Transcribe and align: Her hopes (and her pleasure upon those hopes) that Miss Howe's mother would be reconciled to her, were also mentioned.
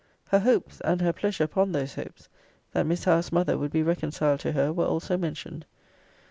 Her 0.29 0.39
hopes 0.39 0.81
(and 0.83 0.99
her 1.01 1.13
pleasure 1.13 1.43
upon 1.43 1.71
those 1.73 1.93
hopes) 1.93 2.27
that 2.71 2.87
Miss 2.87 3.03
Howe's 3.03 3.31
mother 3.31 3.55
would 3.55 3.69
be 3.71 3.83
reconciled 3.83 4.39
to 4.39 4.53
her, 4.53 4.73
were 4.73 4.87
also 4.87 5.15
mentioned. 5.15 5.63